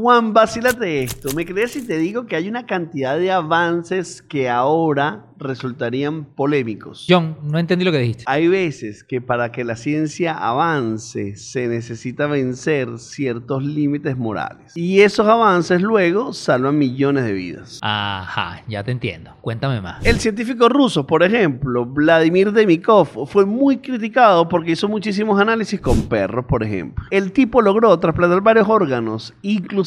[0.00, 1.28] Juan, vacílate esto.
[1.36, 7.06] ¿Me crees si te digo que hay una cantidad de avances que ahora resultarían polémicos?
[7.06, 8.24] John, no entendí lo que dijiste.
[8.26, 14.72] Hay veces que para que la ciencia avance se necesita vencer ciertos límites morales.
[14.74, 17.78] Y esos avances luego salvan millones de vidas.
[17.82, 19.36] Ajá, ya te entiendo.
[19.42, 20.04] Cuéntame más.
[20.06, 26.08] El científico ruso, por ejemplo, Vladimir Demikov, fue muy criticado porque hizo muchísimos análisis con
[26.08, 27.04] perros, por ejemplo.
[27.10, 29.34] El tipo logró trasplantar varios órganos,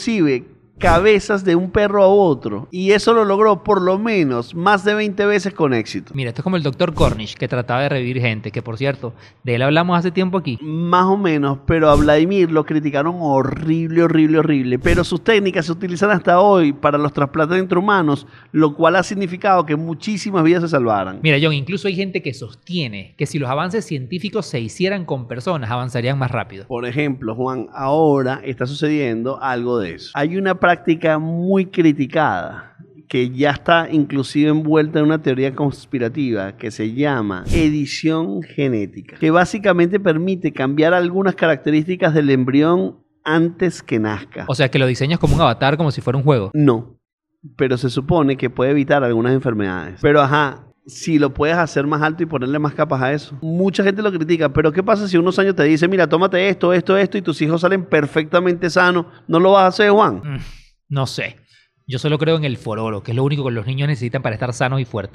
[0.07, 0.45] inclusive
[0.83, 2.67] cabezas de un perro a otro.
[2.69, 6.11] Y eso lo logró por lo menos más de 20 veces con éxito.
[6.13, 9.13] Mira, esto es como el doctor Cornish que trataba de revivir gente, que por cierto,
[9.45, 10.59] de él hablamos hace tiempo aquí.
[10.61, 14.77] Más o menos, pero a Vladimir lo criticaron horrible, horrible, horrible.
[14.77, 19.03] Pero sus técnicas se utilizan hasta hoy para los trasplantes entre humanos, lo cual ha
[19.03, 21.21] significado que muchísimas vidas se salvaran.
[21.23, 25.29] Mira, John, incluso hay gente que sostiene que si los avances científicos se hicieran con
[25.29, 26.65] personas, avanzarían más rápido.
[26.67, 30.11] Por ejemplo, Juan, ahora está sucediendo algo de eso.
[30.15, 32.75] Hay una práctica muy criticada
[33.07, 39.29] que ya está inclusive envuelta en una teoría conspirativa que se llama edición genética, que
[39.29, 44.45] básicamente permite cambiar algunas características del embrión antes que nazca.
[44.47, 46.49] O sea, que lo diseñas como un avatar, como si fuera un juego.
[46.55, 46.99] No,
[47.55, 49.99] pero se supone que puede evitar algunas enfermedades.
[50.01, 53.37] Pero ajá, si lo puedes hacer más alto y ponerle más capas a eso.
[53.41, 56.73] Mucha gente lo critica, pero ¿qué pasa si unos años te dice, mira, tómate esto,
[56.73, 59.05] esto, esto y tus hijos salen perfectamente sanos?
[59.27, 60.15] ¿No lo vas a hacer, Juan?
[60.23, 60.39] Mm,
[60.89, 61.37] no sé.
[61.85, 64.35] Yo solo creo en el fororo, que es lo único que los niños necesitan para
[64.35, 65.11] estar sanos y fuertes.